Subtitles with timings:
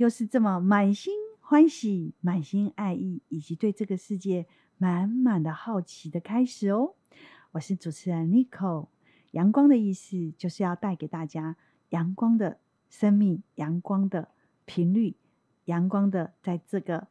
[0.00, 4.46] 又是这么满心欢喜、满心爱意，以及对这个世界
[4.78, 6.94] 满满的好奇的开始哦。
[7.50, 8.86] 我是主持人 Nico，
[9.32, 11.54] 阳光的意思就是要带给大家
[11.90, 12.56] 阳光的
[12.88, 14.28] 生命、阳光的
[14.64, 15.16] 频率、
[15.66, 17.08] 阳光的在这个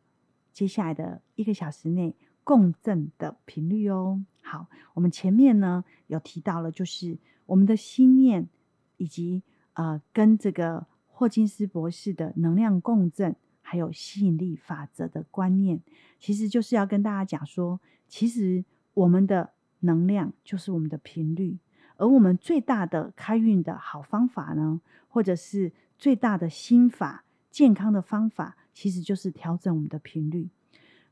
[0.52, 4.26] 接下来的一个小时内共振的频率哦。
[4.42, 4.66] 好，
[4.96, 8.50] 我们前面呢有提到了，就是我们的心念
[8.98, 9.44] 以及
[9.74, 10.88] 呃跟这个。
[11.20, 15.82] 霍金斯博士的能量共振，还有吸引力法则的观念，
[16.18, 19.52] 其实就是要跟大家讲说，其实我们的
[19.82, 21.58] 能量就是我们的频率，
[21.98, 24.80] 而我们最大的开运的好方法呢，
[25.10, 30.48] 或者是最大的心法、健康的方法，其实就是调整我们的频率。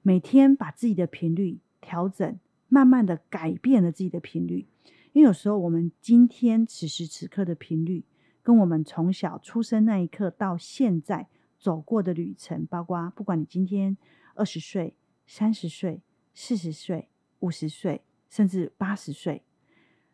[0.02, 2.40] 每天把自己的频率调整，
[2.70, 4.68] 慢慢的改变了自己的频率，
[5.12, 8.06] 因为有时候我们今天此时此刻的频率。
[8.48, 11.28] 跟我们从小出生那一刻到现在
[11.60, 13.98] 走过的旅程，包括不管你今天
[14.36, 14.96] 二十岁、
[15.26, 16.02] 三十岁、
[16.34, 19.44] 四十岁、五十岁，甚至八十岁，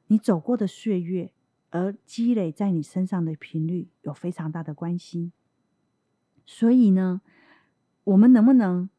[0.07, 1.31] 你走过的岁月，
[1.69, 5.31] 而积累在你身上的频率有非常大的关系。
[6.43, 7.21] 所以呢，
[8.03, 8.89] 我们能不能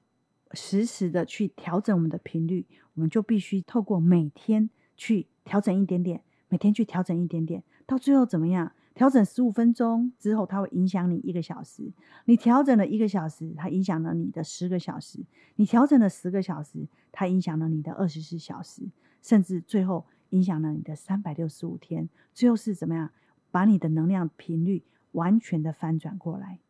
[0.53, 2.69] 实时的去调整我们的频率？
[2.95, 8.71] 我们就必须透过每天去调整一点点，每天去调整一点点，到最后怎么样？
[8.95, 11.93] 调整十五分钟之后，它会影响你一个小时。
[12.27, 15.19] 你调整了一个小时，它影响了你的十个小时。
[15.57, 18.89] 你调整了十个小时，它影响了你的二十四小时，
[19.21, 22.09] 甚至最后影响了你的三百六十五天。
[22.33, 23.11] 最后是怎么样？
[23.51, 26.61] 把你的能量频率完全的翻转过来。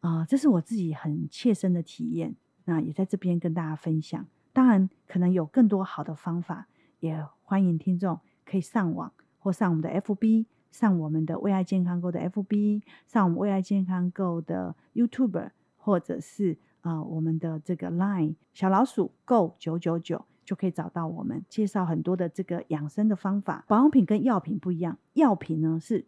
[0.00, 2.36] 啊、这是我自己很切身的体验。
[2.66, 4.26] 那也在这边跟大家分享。
[4.52, 6.68] 当然，可能有更多好的方法，
[7.00, 10.46] 也欢迎听众可以上网或上我们的 FB。
[10.74, 23.64] 上我们的为爱健康购的 FB，上我们为爱健康购的 YouTube，或者是啊、我们的这个 Line 小老鼠 Go 九九九，就可以找到我们介绍很多的这个养生的方法。
[23.68, 26.04] 保养品跟药品不一样，药品呢是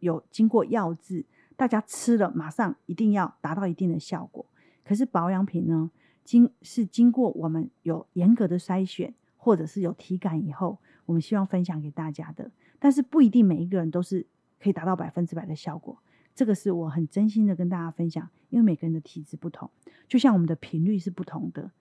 [0.00, 4.44] 有经过药剂，大家吃了马上一定要达到一定的效果。
[4.84, 5.88] 可是保养品呢，
[6.24, 10.78] 经是经过我们有严格的筛选，或者是有体感以后，
[11.10, 12.48] 我们希望分享给大家的。
[12.78, 14.24] 但是不一定每一个人都是
[14.60, 15.98] 可以达到百分之百的效果，
[16.36, 19.68] 这个是我很真心的跟大家分享，因为每个人的体质不同，
[20.06, 21.72] 就像我们的频率是不同的，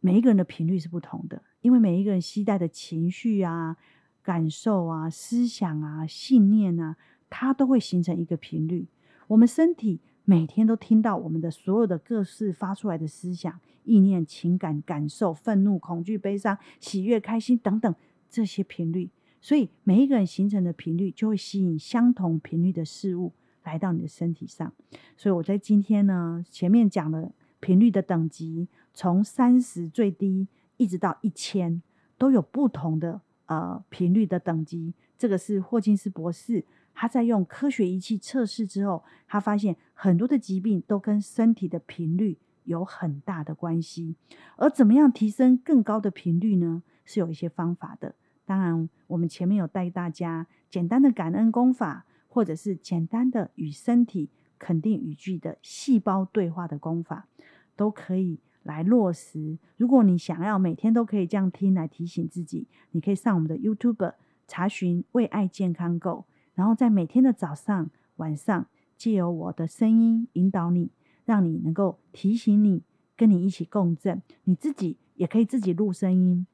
[0.00, 3.78] 每一个人的频率是不同的，因为每一个人携带的情绪啊、
[4.22, 6.96] 感受啊、思想啊、信念啊，
[7.30, 8.86] 它都会形成一个频率。
[9.28, 17.94] 我们身体每天都听到我们的所有的各式发出来的思想、意念、情感、感受、愤怒、恐惧、悲伤、喜悦、开心等等
[18.30, 19.10] 这些频率。
[19.42, 23.32] 所以每一个人形成的频率，就会吸引相同频率的事物
[23.64, 24.72] 来到你的身体上。
[25.16, 30.46] 所以我在今天呢，前面讲了频率的等级，从三十最低
[30.76, 31.82] 一直到一千，
[32.18, 34.92] 都有不同的呃频率的等级。
[35.16, 36.64] 这个是霍金斯博士
[36.94, 44.16] 他在用科学仪器测试之后，他发现很多的疾病都跟身体的频率有很大的关系。
[44.56, 46.82] 而怎么样提升更高的频率呢？
[47.06, 48.14] 是有一些方法的。
[48.50, 54.28] 当然，我们前面有带大家简单的感恩功法，或者是简单的与身体
[54.58, 57.28] 肯定语句的细胞对话的功法，
[57.76, 59.56] 都可以来落实。
[59.76, 64.14] 如果你想要每天都可以这样听来提醒自己，你可以上我们的 YouTube
[64.48, 66.24] 查询“为爱健康 Go”，
[66.54, 70.90] 然后在每天的早上、晚上，借由我的声音引导你，
[71.24, 72.82] 让你能够提醒你，
[73.16, 74.20] 跟你一起共振。
[74.42, 76.48] 你自己也可以自己录声音。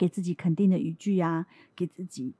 [0.00, 1.46] 给自己肯定的语句啊，
[1.76, 2.32] 给自己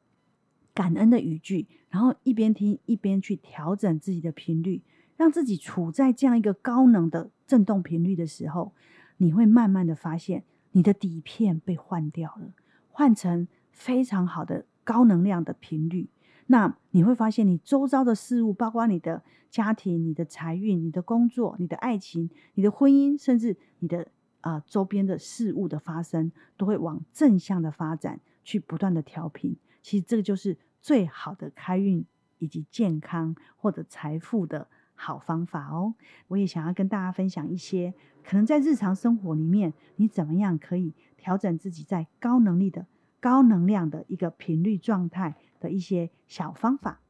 [0.73, 4.81] 感恩的语句，然后一边听一边去调整自己的频率，
[5.19, 8.73] 让自己处在这样一个高能的振动频率的时候，
[9.19, 12.55] 你会慢慢的发现你的底片被换掉了，
[12.89, 16.09] 换成非常好的高能量的频率。
[16.47, 24.09] 那你会发现你周遭的事物，包括你的家庭、你的财运、你的工作、你的爱情、你的婚姻，甚至你的。
[24.41, 29.57] 啊、周边的事物的发生都会往正向的发展去不断的调频。
[29.83, 32.05] 其实这个就是最好的开运
[32.39, 35.95] 以及健康或者财富的好方法哦。
[36.29, 42.87] 我也想要跟大家分享一些可能在日常生活里面，你怎么样可以调整自己在高能力的
[43.21, 47.01] 高能量的一个频率状态的一些小方法。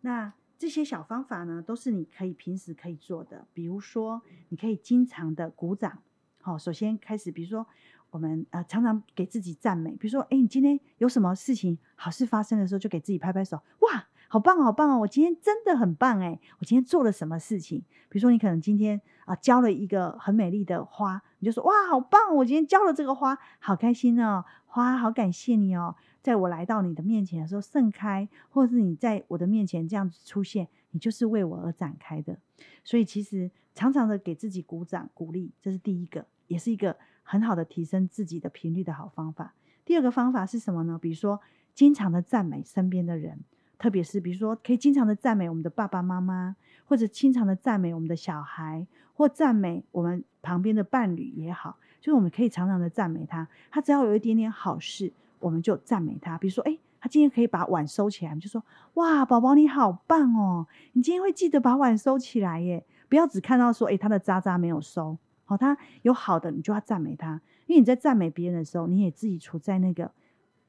[0.00, 3.46] 那这些小方法呢，都是你可以平时可以做的。
[3.52, 6.02] 比如说，你可以经常的鼓掌。
[6.46, 7.66] 好，首先开始，比如说
[8.08, 15.00] 我们呃常常给自己赞美，比如说，哎，你今天有什么事情好事发生的时候，就给自己拍拍手，哇，好棒好棒哦！
[15.00, 17.80] 我今天真的很棒诶，我今天做了什么事情？
[18.08, 22.32] 比如说，你可能今天啊浇了一个很美丽的花，你就说哇，好棒！
[22.36, 24.44] 我今天浇了这个花，好开心哦！
[24.66, 32.38] 花好感谢你哦，在我来到你的面前的时候盛开，或者是你在我的面前这样子出现，你就是为我而展开的。
[32.84, 39.54] 所以，其实常常的给自己鼓掌鼓励，这是第一个，也是一个很好的提升自己的频率的好方法。
[39.84, 40.98] 第二个方法是什么呢？
[41.00, 41.40] 比如说，
[41.74, 43.40] 经常的赞美身边的人。
[43.78, 46.56] 特别是，比如说，可以经常的赞美我们的爸爸妈妈，
[46.86, 53.46] 或者经常的赞美我们的小孩，或赞美我们旁边的伴侣也好，就是我们可以常常的赞美他。
[53.70, 56.38] 他只要有一点点好事，我们就赞美他。
[56.38, 58.64] 比如说，诶，他今天可以把碗收起来，就说，
[58.94, 62.82] 哇，宝宝你好棒哦，你今天会记得把碗收起来耶。
[63.10, 70.12] 不要只看到说，诶，他的渣渣没有收，好，他有好的，你就要赞美他，因为你在赞美别人的时候，你也自己处在那个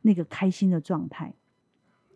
[0.04, 1.34] 那个开心的状态。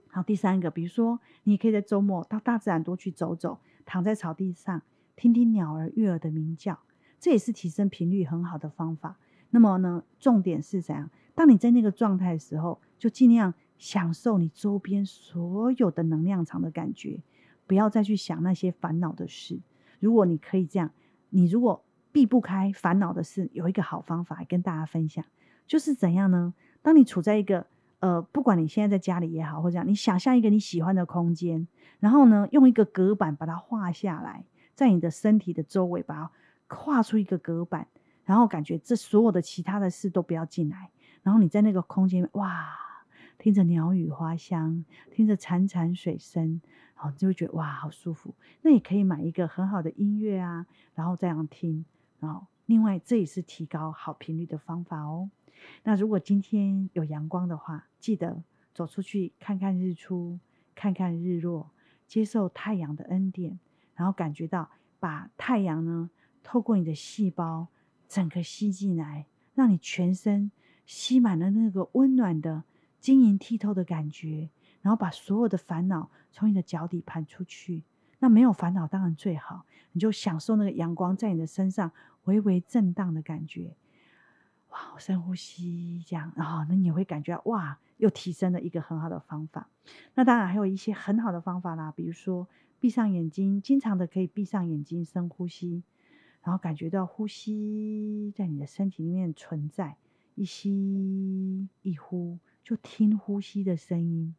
[0.08, 4.81] 好，第三个，比如说，你可以在周末到大自然多去走走，躺在草地上，
[5.16, 6.80] 听听鸟儿、月儿的鸣叫，
[7.19, 9.18] 这也是提升频率很好的方法。
[9.50, 11.10] 那么呢，重点是怎样？
[11.34, 17.24] 当你在那个状态的时候，就尽量享受你周边所有的能量场的感觉，
[17.66, 19.62] 不要再去想那些烦恼的事。
[20.00, 20.92] 如果你可以这样，
[21.30, 25.24] 你如果避不开烦恼的事，有一个好方法跟大家分享，
[25.66, 26.54] 就是怎样呢？
[26.81, 27.68] 当你处在一个
[28.00, 31.68] 呃，不管你现在在家里也好，或者这样，你想象一个你喜欢的空间，
[32.00, 34.44] 然后呢，用一个隔板把它画下来，
[34.74, 36.31] 在你的身体的周围把它
[36.75, 37.88] 画出一个隔板，
[38.25, 40.90] 然后感觉这所有的其他的事都不要进来，
[41.22, 42.69] 然后你在那个空间，哇，
[43.38, 46.60] 听着鸟语花香，听着潺潺水声，
[46.96, 48.34] 然后就会觉得哇，好舒服。
[48.63, 50.66] 那也可以买一个很好的音乐啊，
[50.96, 51.86] 然后这样听，
[52.28, 55.30] 哦另外这也是提高好频率的方法哦。
[55.84, 60.40] 那如果今天有阳光的话，记得走出去看看日出，
[60.74, 61.70] 看看日落，
[62.08, 63.60] 接受太阳的恩典，
[63.94, 64.70] 然后感觉到
[65.00, 66.10] 把太阳呢
[66.42, 67.68] 透过你的细胞
[68.08, 70.52] 整个吸进来，让你全身
[70.86, 72.64] 吸满了那个温暖的
[73.00, 74.50] 晶莹剔透的感觉，
[74.82, 77.84] 然后把所有的烦恼从你的脚底盘出去。
[78.22, 81.92] 那没有烦恼当然最好，你就享受那个阳光在你的身上
[82.26, 83.76] 微微震荡的感觉。
[84.70, 89.68] 哇，深呼吸，这样，然后那你也会感觉哇，又提升了一个很好的方法。
[90.14, 92.48] 那当然还有一些很好的方法啦，比如说
[92.80, 95.84] 闭上眼睛，经常的可以闭上眼睛深呼吸，
[96.44, 99.98] 然后感觉到呼吸在你的身体里面存在，
[100.36, 104.36] 一吸一呼，就听呼吸的声音，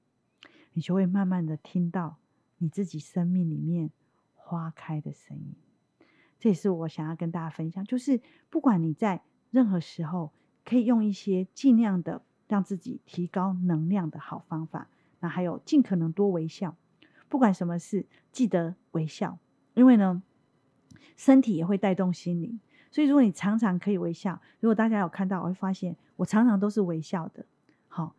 [0.72, 2.16] 你就会慢慢的听到
[2.62, 3.90] 你自己生命里面
[4.34, 5.54] 花开的声音。
[6.38, 9.22] 这也是我想要跟大家分享，就是不管你在。
[9.52, 10.32] 任何时候
[10.64, 14.88] 可以用一些尽量的让自己提高能量的好方法。
[15.20, 16.74] 那还有尽可能多微笑，
[17.28, 19.38] 不管什么事，记得微笑，
[19.74, 20.22] 因为呢，
[21.18, 22.58] 身体也会带动心灵。
[22.90, 27.44] 所以如果你常常可以微笑，如果大家有看到，我会发现我常常都是微笑的。
[27.88, 28.16] 好，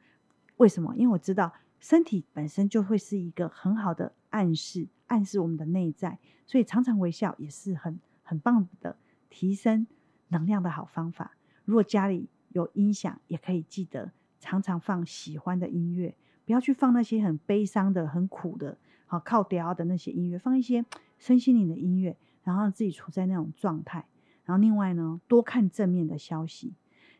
[0.58, 0.96] 为什么？
[0.96, 8.98] 因为我知道身体本身就会是一个很好的暗示，暗示我们的内在，所以常常微笑也是很很棒的
[9.30, 9.86] 提升
[10.30, 11.38] 能量的好方法。
[11.66, 16.16] 如果家里有音响，也可以记得常常放喜欢的音乐，
[16.46, 20.84] 不要去放那些很悲伤的、很苦的、好靠调的那些音乐，放一些
[21.20, 24.08] 身心灵的音乐，然后让自己处在那种状态。
[24.46, 26.74] 然后另外呢，多看正面的消息，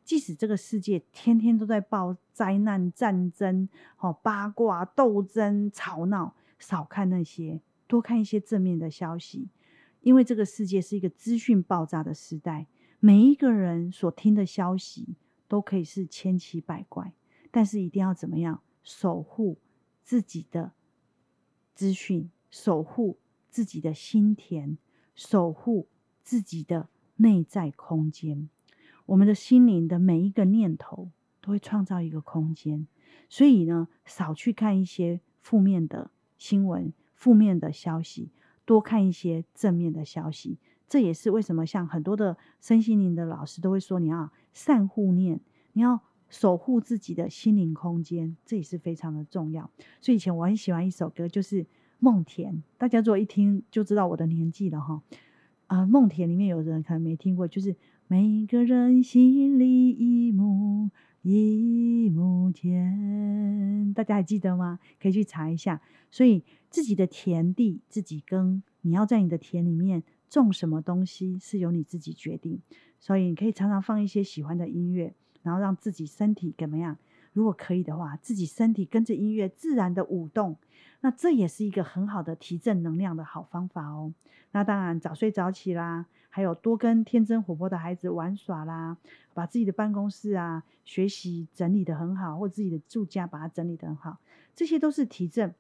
[0.04, 9.50] 即使这个世界天天都在报灾难、战争、好八卦、斗争、吵闹，少看那些，多看一些正面的消息，
[10.00, 12.68] 因为这个世界是一个资讯爆炸的时代。
[13.02, 15.18] 每一个人所听的消息
[15.50, 17.12] 都可以是千奇百怪，
[17.52, 19.60] 但是一定要怎么样守护
[20.04, 20.72] 自己的
[21.76, 24.78] 资讯，守护自己的心田，
[25.14, 25.90] 守护
[26.22, 28.48] 自己的内在空间。
[29.08, 32.88] 我们的心灵的每一个念头都会创造一个空间，
[33.28, 38.30] 所以呢，少去看一些负面的新闻、负面的消息，
[38.66, 40.58] 多看一些正面的消息。
[40.90, 45.40] 这也是为什么像很多的身心灵的老师都会说，你要善护念，
[45.74, 46.00] 你要
[46.30, 49.70] 守护自己的心灵空间，这也是非常的重要。
[50.02, 51.64] 所以以前我很喜欢一首歌，就是
[52.00, 55.02] 《梦田》，大家如果一听就知道我的年纪了哈。
[55.68, 57.76] 啊，《梦田》里面有人可能没听过，就是
[58.08, 60.92] 每个人心里一亩
[61.24, 64.80] 一亩田，大家还记得吗？
[65.02, 65.82] 可以去查一下。
[66.12, 70.04] 所以自己的田地自己耕，你要在你的田里面。
[70.30, 72.60] 种什么东西是由你自己决定，
[73.00, 75.14] 所以你可以常常放一些喜欢的音乐，
[75.44, 76.98] 然后让自己身体怎么样
[77.34, 80.56] 如果可以的话，自己身体跟着音乐自然的舞动，
[81.02, 84.14] 那这也是一个很好的提振能量的好方法哦。
[84.52, 88.98] 那当然，早睡早起啦，还有多跟天真活泼的孩子玩耍啦，
[89.34, 94.20] 把自己的办公室啊、学习整理得很好，或自己的住家把它整理得很好，
[94.56, 95.56] 这些都是提振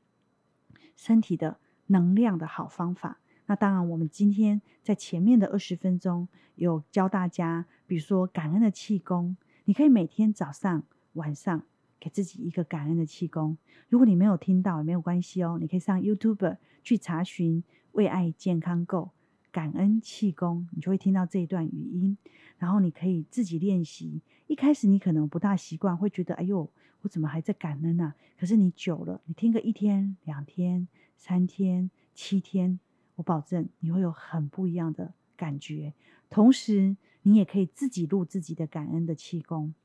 [0.96, 3.18] 身体的能量的好方法。
[3.48, 11.63] 那当然，我们今天在前面的二十分钟有教大家，比如说感恩的气功，你可以每天早上、晚上
[12.00, 13.58] 给自己一个感恩的气功。
[13.89, 19.12] 如果你没有听到也没有关系哦，你可以上 YouTube 去查询“为爱健康 Go
[19.51, 22.17] 感恩气功”，你就会听到这一段语音。
[22.58, 24.22] 然后你可以自己练习。
[24.48, 26.70] 一开始你可能不大习惯，会觉得“哎呦，
[27.01, 32.79] 我怎么还在感恩啊？”可是你久了，你听个一天、两天、三天、七天。
[33.15, 35.93] 我保证你会有很不一样的感觉，
[36.32, 39.75] 同时你也可以自己录自己的感恩的气功，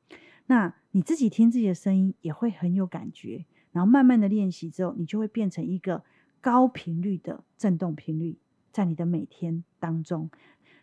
[0.48, 6.02] 那你自己听自己的声音也会很有感觉，然后慢慢的练习之后，你就会变成一个
[6.42, 8.36] 高频率的震动频率，
[8.72, 10.28] 在你的每天当中，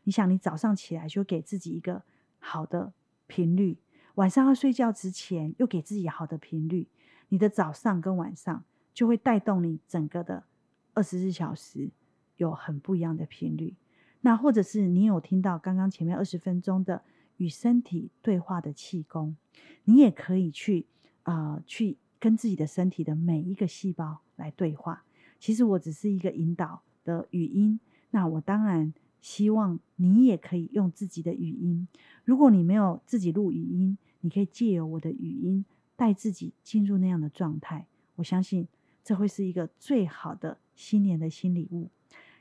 [0.05, 2.03] 你想你早上起来就给自己一个
[2.39, 2.93] 好的
[3.27, 3.77] 频率，
[4.15, 6.87] 晚上要睡觉之前又给自己好的频率，
[7.27, 10.45] 你的早上跟晚上就会带动你整个的
[10.93, 11.91] 二十四小时。
[12.37, 13.77] 有很不一样的频率，
[14.19, 17.01] 那或者是你有听到刚刚前面二十分钟的
[17.37, 19.35] 与身体对话的气功，
[19.83, 20.85] 你也可以去
[21.23, 25.03] 啊、去跟自己的身体的每一个细胞来对话。
[25.39, 27.79] 其实我只是一个引导的语音，
[28.11, 31.87] 那我当然希望你也可以用自己的语音。
[32.23, 35.65] 如果你没有自己录语音，你可以借由我的语音
[35.95, 37.87] 带自己进入那样的状态。
[38.15, 38.67] 我相信
[39.03, 41.89] 这会是一个最好的新年的新礼物。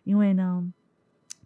[0.04, 0.72] 因为呢，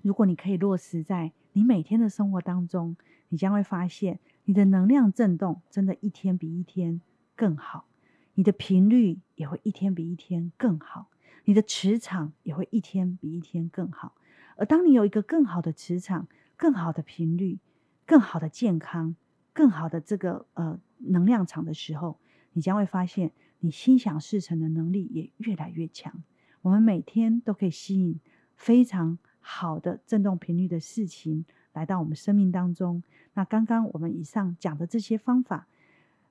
[0.02, 2.96] 如果你可以落实在你每天的生活当中，
[3.28, 7.00] 你将会发现你的能量震动真的一天比一天
[7.34, 7.86] 更好，
[8.34, 11.08] 你的频率也会一天比一天更好，
[11.44, 14.14] 你的磁场也会一天比一天更好。
[14.56, 17.58] 而当你有一个更好的磁场、更好的频率、
[18.06, 19.16] 更好的健康、
[19.52, 22.18] 更好的这个呃能量场的时候，
[22.52, 26.22] 你将会发现你心想事成的能力也越来越强。
[26.62, 28.20] 我们每天都可以吸引。
[28.58, 33.02] 非常好的振动频率的事情来到我们生命当中。
[33.34, 35.66] 那刚刚我们以上讲的这些方法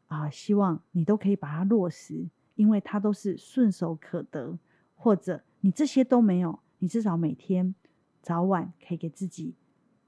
[0.07, 4.57] 啊，希望你都可以把它落实，因为它都是顺手可得。
[4.95, 7.75] 或者你这些都没有，你至少每天
[8.21, 9.53] 早晚可以给自己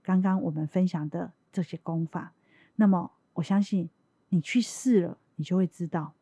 [0.01, 2.33] 刚刚我们分享的这些功法。
[2.75, 3.89] 那么我相信
[4.29, 6.13] 你去试了，你就会知道；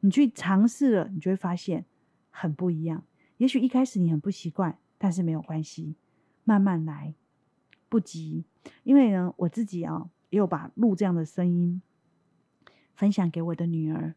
[0.00, 1.84] 你去尝试了，你就会发现
[2.30, 3.04] 很不一样。
[3.36, 4.78] 也许一开始你很不习惯。
[4.98, 5.94] 但是没有关系，
[6.46, 7.12] 慢慢来，
[7.88, 8.44] 不急。
[8.84, 11.82] 因为呢，我自己啊，也有把录这样的声音
[12.94, 14.14] 分享给我的女儿。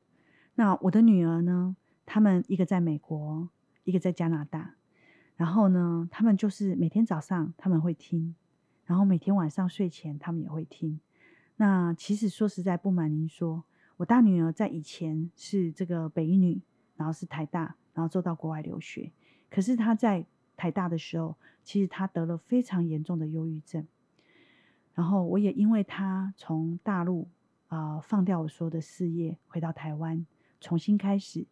[0.54, 3.50] 那我的女儿呢，他们一个在美国，
[3.84, 4.76] 一个在加拿大。
[5.36, 8.36] 然后呢，他们就是每天早上他们会听，
[8.86, 11.00] 然后每天晚上睡前他们也会听。
[11.58, 13.64] 那其实说实在，不瞒您说，
[13.98, 16.62] 我大女儿在以前是这个北一女，
[16.96, 19.12] 然后是台大，然后做到国外留学。
[19.50, 20.26] 可是她在
[20.60, 23.88] 台大的时候，其实他得了非常严重的忧郁症，
[24.94, 27.30] 然后我也因为他从大陆
[27.70, 30.26] 啊、放掉我所有的事业，回到台湾
[30.60, 31.46] 重新开始，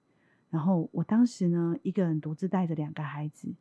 [0.50, 3.56] 然后我当时呢一个人独自带着两个孩子，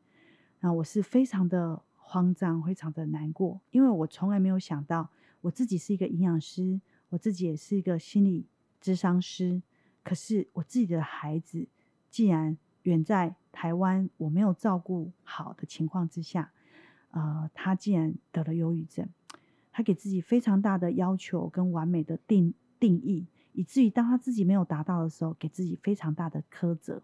[0.59, 5.09] 那我是非常的慌张，非常的难过，因为我从来没有想到
[5.43, 8.49] 我自己是一个营养师，我自己也是一个心理
[8.83, 9.63] 咨商师，
[10.03, 11.69] 可是我自己的孩子
[12.11, 13.37] 竟然远在。
[13.57, 16.53] 台湾我没有照顾好的情况之下，
[17.13, 19.09] 呃，他竟然得了忧郁症，
[19.73, 27.01] 他给自己非常大的要求跟完美的定定义，以至于当他自己没有达到的时候，给自己非常大的苛责。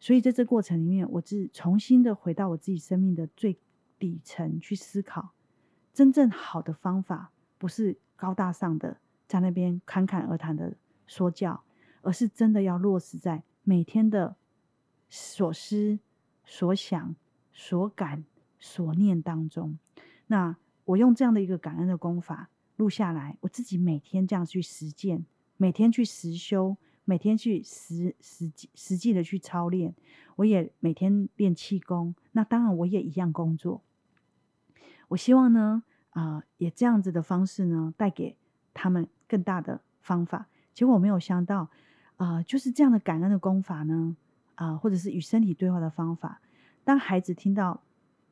[0.00, 3.58] 所以在这过程里面，我是重新的回到我自己生命的最
[3.98, 5.34] 底层去思考，
[5.92, 8.96] 真正好的方法不是高大上的
[9.26, 11.62] 在那边侃侃而谈的说教，
[12.00, 14.37] 而是真的要落实在每天的。
[15.08, 15.98] 所思、
[16.44, 17.16] 所想、
[17.52, 18.24] 所感、
[18.58, 19.78] 所念当中，
[20.26, 25.24] 那我用这样的一个感恩的功法录下来，我自己每天这样去实践，
[25.56, 29.94] 每天去实修，每天去实实际实际的去操练，
[30.36, 32.14] 我也每天练气功。
[32.32, 33.82] 那当然，我也一样工作。
[35.08, 38.36] 我希望呢，啊、也这样子的方式呢，带给
[38.74, 40.48] 他们更大的方法。
[40.74, 41.70] 结果我没有想到，
[42.16, 44.16] 啊、就是这样的感恩的功法呢。
[44.58, 46.40] 啊，或者是与身体对话的方法。
[46.82, 47.80] 当孩子听到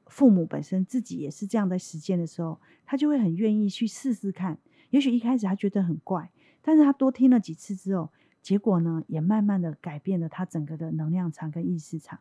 [0.06, 4.58] 父母本身自己也是这样的实践的时候，他就会很愿意去试试看。
[4.90, 6.30] 也许一开始他觉得很怪，
[6.62, 8.10] 但是他多听了几次之后，
[8.42, 12.18] 结果呢，也慢慢的改变了他整个的能量场跟意识场。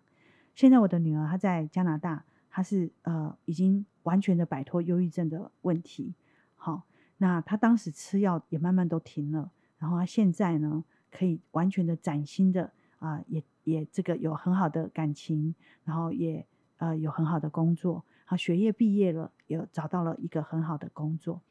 [0.53, 6.13] 现在我的女儿她在加拿大，她是呃已经完全的摆脱忧郁症的问题。
[6.55, 6.83] 好，
[7.17, 16.45] 那她当时吃药也慢慢都停了，然后她现在呢可以完全的崭新的啊、也也这个有很好的感情，然后也
[16.77, 18.03] 呃有很好的工作。
[18.25, 21.41] 好，学业毕业了，有找到了一个很好的工作。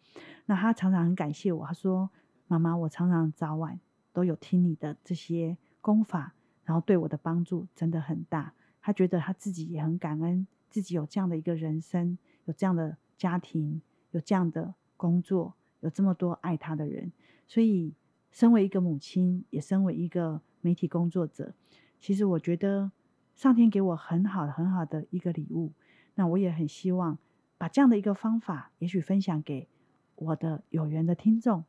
[0.46, 2.10] 那他常常很感谢我，他说
[2.48, 3.78] ：“妈妈，我常常早晚
[4.12, 6.34] 都有听你的这些功法，
[6.64, 17.12] 然后对我的帮助真的很大。”他觉得他自己也很感恩，自己有这样的一个人生，有这样的家庭，有这样的工作，有这么多爱他的人。
[17.46, 17.94] 所以，
[18.30, 21.54] 身为一个母亲，也身为一个媒体工作者，
[22.00, 22.90] 其实我觉得
[23.34, 25.72] 上天给我很好很好的一个礼物。
[26.14, 27.18] 那我也很希望
[27.58, 29.68] 把这样的一个方法，也许分享给
[30.16, 31.64] 我的有缘的听众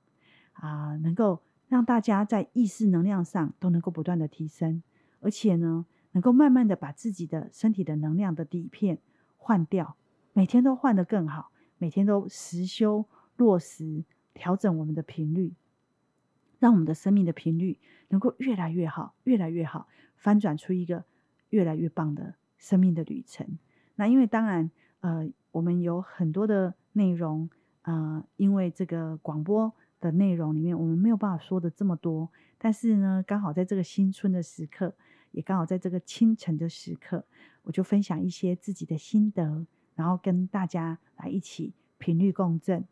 [0.54, 4.82] 啊、能够让大家在意识能量上都能够不断的提升，
[5.20, 5.86] 而且呢。
[6.16, 9.00] 能够慢慢的把自己的身体的能量的底片
[9.36, 9.98] 换掉，
[10.32, 13.04] 每天都换得更好，每天都实修
[13.36, 15.56] 落实调整我们的频率，
[16.58, 17.80] 让我们的生命的频率
[18.16, 21.04] 能够越来越好，越来越好，翻转出一个
[21.50, 23.60] 越来越棒的生命的旅程。
[23.96, 27.50] 那因为当然，呃，我们有很多的内容，
[27.82, 34.96] 呃，因为这个广播的内容里面，我们没有办法说的这么多，但是呢，刚好在这个新春的时刻。
[35.32, 37.26] 也刚好在这个清晨的时刻，
[37.64, 42.86] 我就分享一些自己的心得，然后跟大家来一起频率共振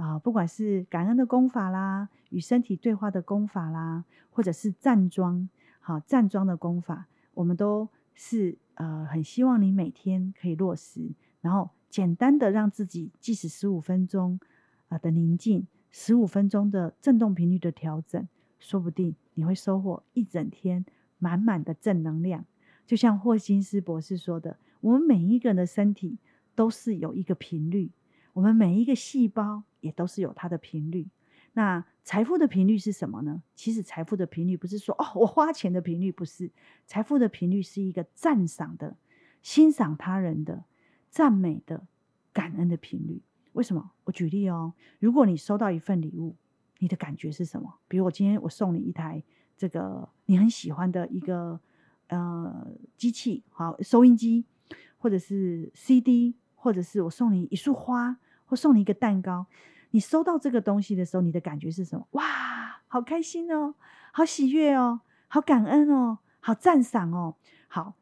[0.00, 5.48] 啊，不管是感恩的功法啦，与身体对话的功法啦，或者是站桩，
[5.80, 11.10] 好站桩的功法，我们都是呃很希望你每天可以落实，
[11.42, 14.40] 然后简单的让自己即使十五分钟
[14.88, 18.26] 啊的宁静，十五分钟的振动频率的调整，
[18.58, 20.86] 说不定你会收获一整天。
[21.22, 22.46] 满满的正能量，
[22.86, 26.16] 就像霍金斯博士说的，我们每一个人的身体
[26.54, 27.90] 都是有一个频率，
[28.32, 31.08] 我们每一个细胞也都是有它的频率。
[31.52, 33.42] 那财富的频率是什么呢？
[33.54, 36.50] 其实财富的频率不是说哦，我花钱的频率不是，
[36.86, 38.96] 财富的频率是一个赞赏的、
[39.42, 40.64] 欣赏他人的、
[41.08, 41.86] 赞美的、
[42.32, 43.22] 感恩的频率。
[43.52, 43.90] 为什么？
[44.04, 46.36] 我举例哦，如果你收到一份礼物，
[46.78, 47.78] 你的感觉是什么？
[47.88, 49.22] 比如我今天我送你一台。
[49.56, 51.60] 这个你很喜欢的一个
[52.06, 52.66] 呃
[52.96, 54.46] 机器，好，收音机，
[54.96, 58.16] 或者是 CD，或者是我送你一束花，
[58.50, 59.46] 或送你一个蛋糕。
[59.92, 62.06] 你收到这个东西的时候，你的感觉是什么？
[62.10, 63.76] 哇，好开心哦，
[64.12, 67.36] 好喜悦哦，好感恩哦，好赞赏哦。
[67.68, 67.94] 好，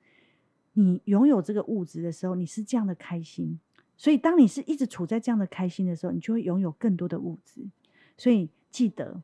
[0.72, 3.60] 你拥有这个物质的时候，你是这样的开心。
[3.96, 7.68] 所以，当你是一直处在这样的开心的时候，你就会拥有更多的物质。
[8.16, 9.22] 所以，记得。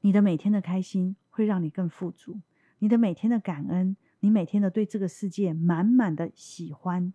[0.00, 2.40] 你的每天的开心会让你更富足，
[2.78, 7.12] 你的每天的感恩，你每天的对这个世界满满的喜欢、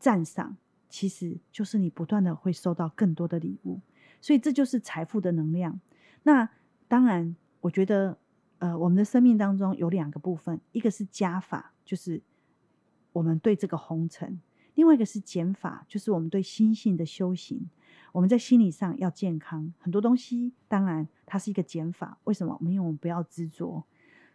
[0.00, 0.56] 赞赏，
[0.92, 3.80] 其实就是你不断的会收到更多的礼物，
[4.20, 5.80] 所以这就是财富的能量。
[6.24, 6.50] 那
[6.86, 8.18] 当然，我觉得，
[8.58, 12.20] 呃，我们的生命当中有两个部分，一个是加法，就是
[13.14, 14.38] 我们对这个红尘；
[14.74, 17.70] 另外一个是减法，就是我们对心性的修行。
[18.12, 22.18] 我们在心理上要健康，很多东西当然它是一个减法。
[22.24, 22.58] 为什么？
[22.60, 23.82] 因为我们不要执着。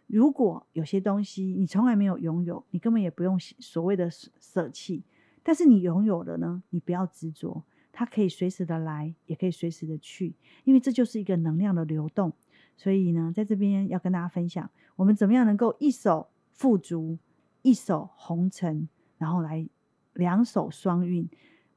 [0.08, 5.04] 如果有些东西你从来没有拥有，你根本也不用所谓的舍弃。
[5.48, 10.34] 但是你拥有了呢，你不要执着，它可以随时的来，也可以随时的去，
[10.64, 12.30] 因为这就是一个能量的流动。
[12.76, 17.16] 所以呢，在这边要跟大家分享，我们怎么样能够一手富足，
[17.62, 19.66] 一手红尘，然后来
[20.12, 21.26] 两手双运，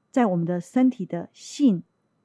[0.10, 1.84] 在我们的身体的性。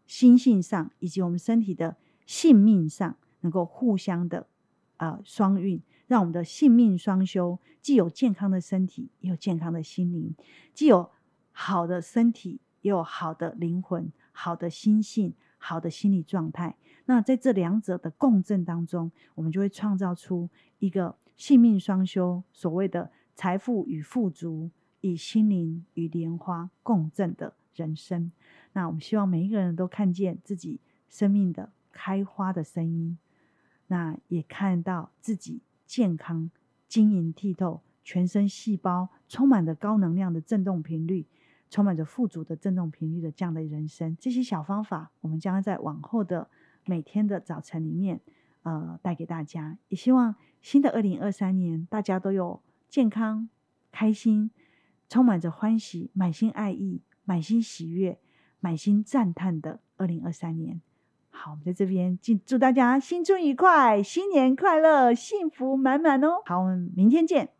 [0.08, 4.48] 心性上以及我们身体的性命上，能够互相的
[4.96, 10.32] 啊双运，让我们的性命双修，既有健康的身体，也有健康的心灵；
[10.74, 11.10] 既有
[11.58, 16.76] 好的身体，也有好的灵魂、好的心性、好的心理状态。
[17.06, 28.30] 那在这两者的共振当中，我们就会创造出一个性命双修，所谓的财富与富足，以心灵与莲花共振的人生。
[28.74, 33.16] 那我们希望每一个人都看见自己生命的开花的声音，
[33.86, 36.50] 那也看到自己健康、
[36.86, 41.24] 晶莹剔透、全身细胞充满着高能量的振动频率，
[41.76, 44.16] 充满着富足的振动频率的这样的人生。
[44.18, 46.48] 这些小方法，我们将在往后的
[46.86, 48.18] 每天的早晨里面，
[48.62, 49.76] 呃，带给大家。
[49.88, 53.50] 也希望新的二零二三年，大家都有健康、
[53.92, 54.50] 开心、
[55.06, 58.18] 充满着欢喜、满心爱意、满心喜悦。
[58.58, 60.80] 满心赞叹的二零二三年，
[61.30, 66.42] 好，我们在这边祝祝大家新春愉快，新年快乐，幸福满满哦。
[66.46, 67.55] 好，我们明天见。